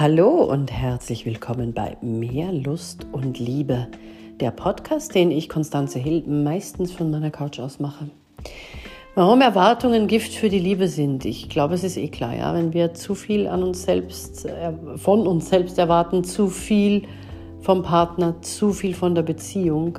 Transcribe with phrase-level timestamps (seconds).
[0.00, 3.86] Hallo und herzlich willkommen bei Mehr Lust und Liebe,
[4.40, 8.08] der Podcast, den ich Konstanze Hill meistens von meiner Couch aus mache.
[9.14, 12.72] Warum Erwartungen Gift für die Liebe sind, ich glaube, es ist eh klar, ja, wenn
[12.72, 17.02] wir zu viel an uns selbst, äh, von uns selbst erwarten, zu viel
[17.60, 19.98] vom Partner, zu viel von der Beziehung,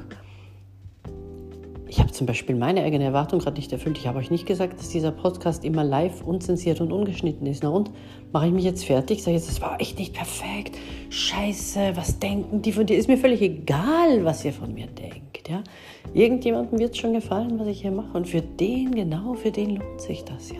[1.92, 3.98] ich habe zum Beispiel meine eigene Erwartung gerade nicht erfüllt.
[3.98, 7.63] Ich habe euch nicht gesagt, dass dieser Podcast immer live, unzensiert und ungeschnitten ist.
[7.63, 7.91] Na und?
[8.32, 9.22] Mache ich mich jetzt fertig?
[9.22, 10.77] Sage jetzt, das war echt nicht perfekt.
[11.09, 12.98] Scheiße, was denken die von dir?
[12.98, 15.49] Ist mir völlig egal, was ihr von mir denkt.
[15.49, 15.66] Ja?
[16.13, 18.18] Irgendjemandem wird es schon gefallen, was ich hier mache.
[18.18, 20.60] Und für den, genau für den lohnt sich das ja.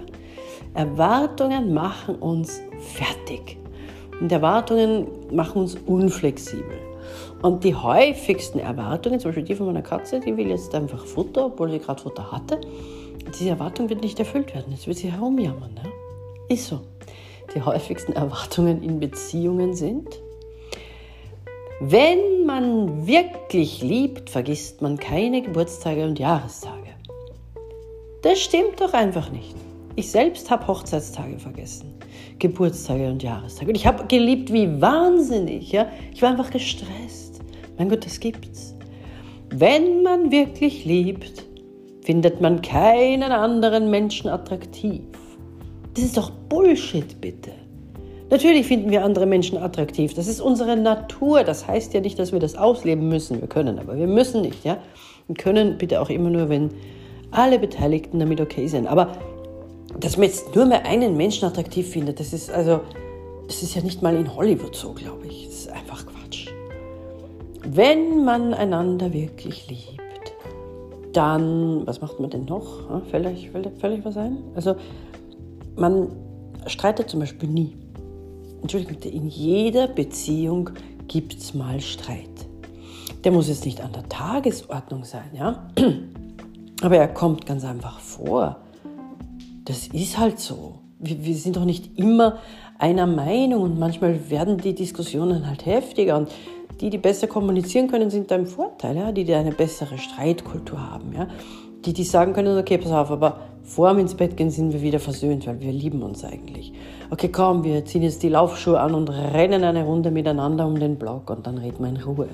[0.73, 3.55] Erwartungen machen uns fertig.
[4.20, 6.91] Und Erwartungen machen uns unflexibel.
[7.41, 11.47] Und die häufigsten Erwartungen, zum Beispiel die von meiner Katze, die will jetzt einfach Futter,
[11.47, 12.59] obwohl sie gerade Futter hatte.
[13.39, 14.71] Diese Erwartung wird nicht erfüllt werden.
[14.71, 15.75] Jetzt wird sie herumjammern.
[15.75, 15.89] Ja?
[16.49, 16.81] Ist so.
[17.55, 20.21] Die häufigsten Erwartungen in Beziehungen sind,
[21.83, 26.91] wenn man wirklich liebt, vergisst man keine Geburtstage und Jahrestage.
[28.21, 29.55] Das stimmt doch einfach nicht.
[29.95, 31.94] Ich selbst habe Hochzeitstage vergessen,
[32.39, 33.70] Geburtstage und Jahrestage.
[33.70, 35.72] Und ich habe geliebt wie wahnsinnig.
[35.72, 35.88] Ja?
[36.14, 37.42] Ich war einfach gestresst.
[37.78, 38.75] Mein Gott, das gibt's.
[39.50, 41.44] Wenn man wirklich liebt,
[42.03, 45.02] findet man keinen anderen Menschen attraktiv.
[45.94, 47.52] Das ist doch Bullshit, bitte.
[48.30, 50.14] Natürlich finden wir andere Menschen attraktiv.
[50.14, 51.44] Das ist unsere Natur.
[51.44, 53.42] Das heißt ja nicht, dass wir das ausleben müssen.
[53.42, 54.64] Wir können, aber wir müssen nicht.
[54.64, 54.78] Ja?
[55.28, 56.70] Wir können bitte auch immer nur, wenn
[57.31, 58.88] alle Beteiligten damit okay sind.
[58.88, 59.11] Aber
[60.00, 62.81] dass man jetzt nur mehr einen Menschen attraktiv findet, das ist also,
[63.47, 65.45] das ist ja nicht mal in Hollywood so, glaube ich.
[65.48, 66.48] Das ist einfach Quatsch.
[67.67, 70.02] Wenn man einander wirklich liebt,
[71.14, 73.03] dann, was macht man denn noch?
[73.09, 74.38] Fällt euch, fällt, was ein?
[74.56, 74.75] Also,
[75.75, 76.08] man
[76.67, 77.76] streitet zum Beispiel nie.
[78.61, 80.70] Entschuldigung, in jeder Beziehung
[81.08, 82.30] gibt es mal Streit.
[83.23, 85.67] Der muss jetzt nicht an der Tagesordnung sein, ja?
[86.82, 88.58] Aber er kommt ganz einfach vor.
[89.71, 90.80] Das ist halt so.
[90.99, 92.39] Wir, wir sind doch nicht immer
[92.77, 96.27] einer Meinung und manchmal werden die Diskussionen halt heftiger und
[96.82, 99.14] die, die besser kommunizieren können, sind da im Vorteil, ja?
[99.14, 101.14] die, die eine bessere Streitkultur haben.
[101.14, 101.30] Ja?
[101.86, 104.82] Die, die sagen können, okay, pass auf, aber vor dem ins Bett gehen sind wir
[104.82, 106.73] wieder versöhnt, weil wir lieben uns eigentlich.
[107.09, 110.98] Okay, komm, wir ziehen jetzt die Laufschuhe an und rennen eine Runde miteinander um den
[110.98, 112.27] Block und dann reden wir in Ruhe.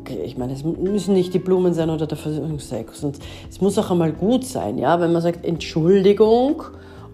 [0.00, 3.02] Okay, ich meine, es müssen nicht die Blumen sein oder der Versöhnungsex.
[3.02, 3.18] Und
[3.48, 6.62] es muss auch einmal gut sein, ja, wenn man sagt Entschuldigung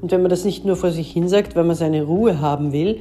[0.00, 2.72] und wenn man das nicht nur vor sich hin sagt, wenn man seine Ruhe haben
[2.72, 3.00] will,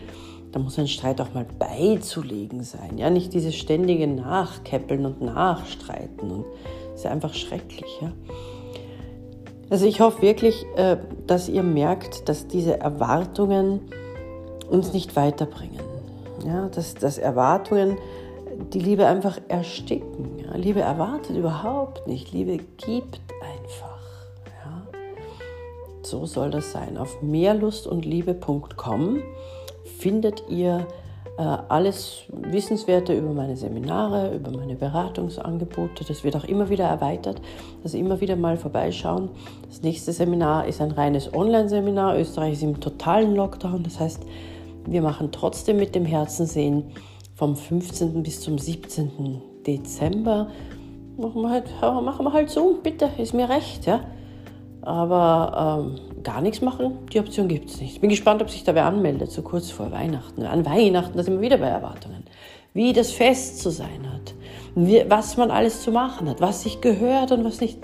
[0.52, 2.97] da muss ein Streit auch mal beizulegen sein.
[2.97, 6.30] Ja, nicht dieses ständige Nachkäppeln und Nachstreiten.
[6.30, 6.46] Und
[6.91, 8.00] das ist einfach schrecklich.
[8.02, 8.12] Ja.
[9.70, 13.80] Also ich hoffe wirklich, äh, dass ihr merkt, dass diese Erwartungen
[14.70, 15.80] uns nicht weiterbringen.
[16.46, 17.97] Ja, dass, dass Erwartungen
[18.73, 20.39] die Liebe einfach ersticken.
[20.39, 20.55] Ja.
[20.55, 22.31] Liebe erwartet überhaupt nicht.
[22.31, 23.99] Liebe gibt einfach.
[24.63, 24.83] Ja.
[26.03, 26.97] So soll das sein.
[26.97, 29.22] Auf mehrlustundliebe.com
[29.97, 30.88] findet ihr
[31.38, 36.03] äh, alles Wissenswerte über meine Seminare, über meine Beratungsangebote.
[36.05, 37.41] Das wird auch immer wieder erweitert,
[37.83, 39.29] also immer wieder mal vorbeischauen.
[39.67, 42.17] Das nächste Seminar ist ein reines Online-Seminar.
[42.17, 43.83] Österreich ist im totalen Lockdown.
[43.83, 44.22] Das heißt,
[44.85, 46.91] wir machen trotzdem mit dem Herzen sehen
[47.41, 48.22] vom 15.
[48.22, 49.41] bis zum 17.
[49.66, 50.52] Dezember.
[51.18, 54.02] Machen wir halt, machen wir halt so, bitte, ist mir recht, ja.
[54.84, 57.94] Aber ähm, gar nichts machen, die Option gibt es nicht.
[57.94, 60.44] Ich bin gespannt, ob sich da wer anmeldet, so kurz vor Weihnachten.
[60.44, 62.25] An Weihnachten, da sind wir wieder bei Erwartungen.
[62.75, 64.35] Wie das Fest zu sein hat,
[64.75, 67.79] wie, was man alles zu machen hat, was sich gehört und was nicht.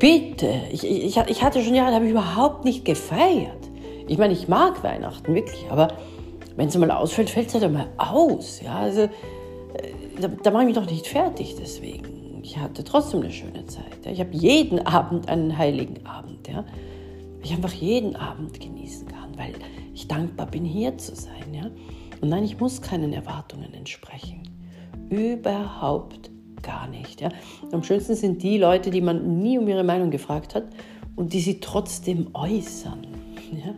[0.00, 3.70] Bitte, ich, ich, ich hatte schon Jahre, da habe ich überhaupt nicht gefeiert.
[4.08, 5.92] Ich meine, ich mag Weihnachten wirklich, aber
[6.56, 8.60] wenn es mal ausfällt, fällt es halt einmal aus.
[8.62, 8.78] Ja?
[8.78, 9.08] Also, äh,
[10.20, 14.04] da, da mache ich mich doch nicht fertig deswegen ich hatte trotzdem eine schöne Zeit.
[14.04, 14.12] Ja.
[14.12, 16.46] Ich habe jeden Abend einen heiligen Abend.
[16.46, 16.64] Ja.
[17.42, 19.54] Ich einfach jeden Abend genießen kann, weil
[19.94, 21.54] ich dankbar bin, hier zu sein.
[21.54, 21.70] Ja.
[22.20, 24.42] Und nein, ich muss keinen Erwartungen entsprechen.
[25.08, 26.30] Überhaupt
[26.62, 27.22] gar nicht.
[27.22, 27.30] Ja.
[27.72, 30.64] Am schönsten sind die Leute, die man nie um ihre Meinung gefragt hat
[31.16, 33.06] und die sie trotzdem äußern.
[33.52, 33.74] Ja.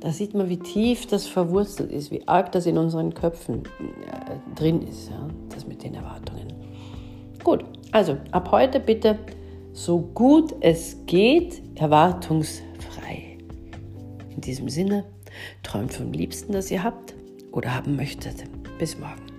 [0.00, 3.64] Da sieht man, wie tief das verwurzelt ist, wie arg das in unseren Köpfen
[4.06, 6.54] äh, drin ist, ja, das mit den Erwartungen.
[7.44, 9.18] Gut, also ab heute bitte
[9.72, 13.38] so gut es geht erwartungsfrei.
[14.34, 15.04] In diesem Sinne,
[15.62, 17.14] träumt vom Liebsten, das ihr habt
[17.52, 18.44] oder haben möchtet.
[18.78, 19.29] Bis morgen.